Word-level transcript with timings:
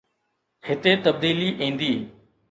هتي 0.67 0.95
تبديلي 0.95 1.49
ايندي. 1.63 1.93